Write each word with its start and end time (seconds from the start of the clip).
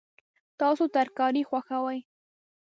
تاسو 0.59 0.83
ترکاري 0.95 1.41
خوښوئ؟ 1.49 1.99